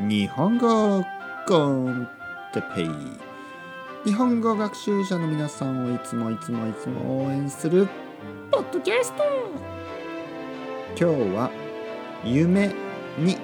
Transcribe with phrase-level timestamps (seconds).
[0.00, 1.04] 日本語
[1.46, 2.08] コン
[2.52, 2.90] テペイ
[4.04, 7.86] 日本語学習者の皆さんをいつもいつもいつも応援する
[8.50, 9.22] ポッドキャスト。
[10.98, 11.50] 今日は
[12.24, 12.74] 夢
[13.18, 13.38] に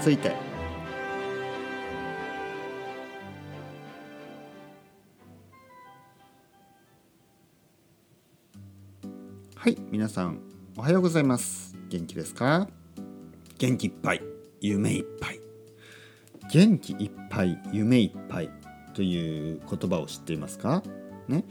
[0.00, 0.34] ついて。
[9.54, 10.40] はい皆さん
[10.78, 11.76] おはようございます。
[11.90, 12.66] 元気ですか？
[13.58, 14.22] 元気いっぱい。
[14.62, 15.39] 夢いっぱい
[16.50, 18.50] 元気いっぱい夢いっぱい
[18.92, 20.82] という言葉を知っていますか？
[21.28, 21.44] ね。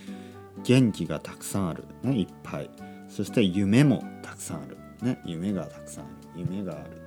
[0.63, 2.70] 元気がたくさんある、ね、いっぱい。
[3.08, 6.13] そして夢もたくさんある、ね、夢がたくさんある。
[6.35, 7.02] 夢がある。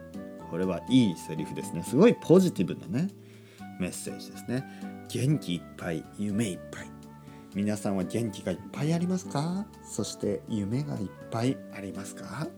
[0.50, 1.82] これはいいセリフですね。
[1.82, 3.10] すごいポジティブなね
[3.78, 4.64] メッセージですね。
[5.08, 6.86] 元気いっぱい夢いっぱい。
[7.54, 9.66] 皆さんは元気がいっぱいありますか？
[9.84, 12.48] そして夢がいっぱいありますか？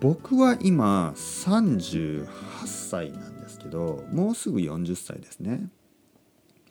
[0.00, 2.26] 僕は今38
[2.66, 5.68] 歳なんですけどもうすぐ40歳ですね。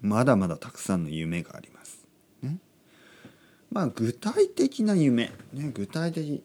[0.01, 2.05] まだまだたくさんの夢があります。
[2.43, 2.59] ね。
[3.71, 6.43] まあ具体的な夢、ね、具体的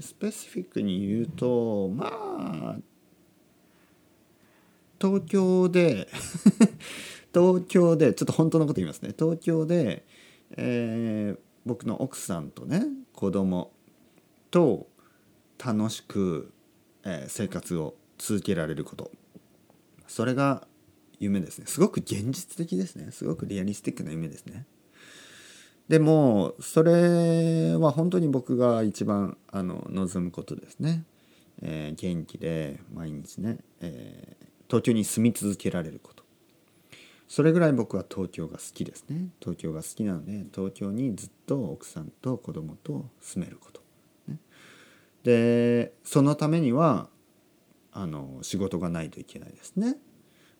[0.00, 2.76] スペシフィックに言うとまあ
[5.00, 6.08] 東京で
[7.34, 9.14] 東京でちょっと本当のこと言いますね。
[9.18, 10.06] 東京で、
[10.52, 13.72] えー、僕の奥さんとね子供
[14.50, 14.88] と
[15.64, 16.52] 楽しく、
[17.04, 19.10] えー、生活を続けられること。
[20.06, 20.66] それが
[21.18, 21.66] 夢ですね。
[21.66, 23.10] すごく現実的ですね。
[23.10, 24.66] すごくリアリスティックな夢ですね。
[25.88, 31.04] でもそれは本当に僕が一番あの望むことですね、
[31.62, 36.24] えー、元気で毎日ね、えー、東京に住み続けられること。
[37.26, 39.28] それぐらい僕は東京が好きですね。
[39.40, 43.87] 東京が好きなので東京にずっと奥さんと子供と住めること。
[45.24, 47.08] でそのためには
[47.92, 49.96] あの仕事がないといけないですね。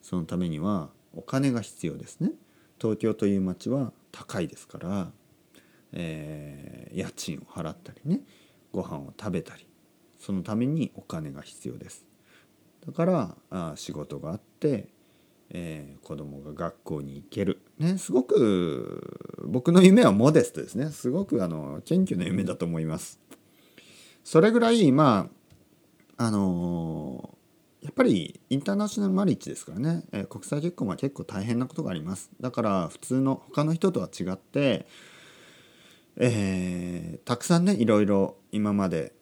[0.02, 2.32] そのためにはお金が必要ですね。
[2.80, 5.12] 東京という街は高いですから、
[5.92, 8.20] えー、家賃を払ったりね
[8.72, 9.66] ご飯を食べたり
[10.18, 12.06] そのためにお金が必要です。
[12.86, 14.88] だからあ仕事があって、
[15.50, 20.90] えー、子供が学校に行ける、ね、すごく僕の夢はモデストですね。
[20.90, 23.20] すごくあの謙虚な夢だと思います。
[24.24, 25.28] それぐらいま
[26.16, 32.30] ああのー、やっぱりインターナショナルマリッジですからね、えー、国際結婚は結構大変なことがあります。
[32.40, 34.86] だから普通の他の人とは違って、
[36.16, 39.12] えー、たくさんねいろいろ今まで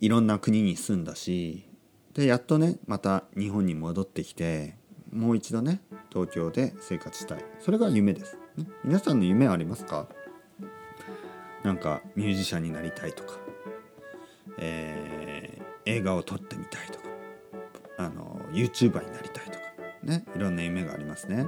[0.00, 1.68] いろんな国に住んだし
[2.14, 4.74] でやっとねまた日本に戻ってきて
[5.12, 7.44] もう一度ね東京で生活したい。
[7.60, 10.08] それが夢です、ね、皆さんの夢はありますか？
[11.62, 13.38] なんかミュージシャンになりたいとか。
[14.58, 17.04] えー、映画を撮ってみたいとか
[17.98, 19.58] あの YouTuber になりたいとか
[20.02, 21.46] ねいろんな夢がありますね。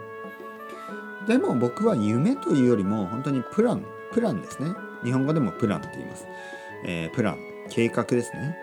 [1.26, 4.70] でも僕は夢というよりも本当にプランプランですね。
[5.04, 6.26] 日本語でもプランって言います、
[6.84, 7.38] えー、プラン
[7.70, 8.56] 計画ですね、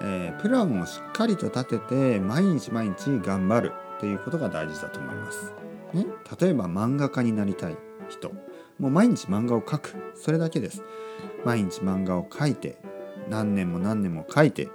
[0.00, 5.52] えー、プランをしっかりと立てて毎日毎日頑張るということが大事だと思います、
[5.92, 6.06] ね、
[6.40, 7.76] 例えば漫画家になりたい
[8.08, 8.32] 人。
[8.78, 9.96] もう毎日漫画を描く。
[10.14, 10.82] それだけです。
[11.44, 12.78] 毎日漫画を描いて
[13.28, 14.68] 何年も何年も書いて、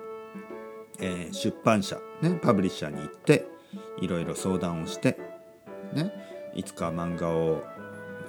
[1.00, 3.46] えー、出版社、ね、パブリッシャーに行って
[4.00, 5.20] いろいろ相談をして、
[5.94, 6.14] ね、
[6.56, 7.64] いつか漫画を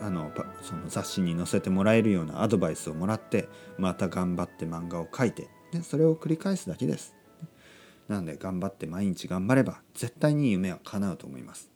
[0.00, 0.30] あの
[0.62, 3.48] その雑誌に載せてもらえるようなアドバイスをもらって
[3.78, 7.14] また頑張って漫画を描いて、ね、それを繰り返すだけです。
[8.08, 11.70] なので頑張って毎日頑張れば絶対に夢は叶うと思います。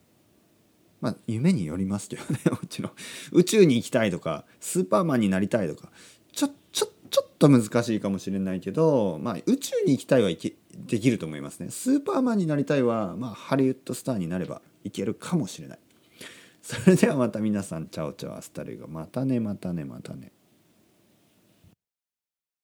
[1.01, 2.93] まあ夢によりますけどねもちろん
[3.33, 5.91] 宇宙に行きたいとかスーパーマンになりたいとか
[6.33, 6.93] ちょちょっ
[7.39, 11.71] と難しいかもしれないけど、まあ、宇宙に行きたいはいけできると思いますね。
[11.71, 15.79] スーパーマンになりたいは、まあ、ハリウッドスターになればいけるかもしれない。
[16.63, 20.33] それではまた皆さん、チャオチャオアスタルがまたねまたねまたね。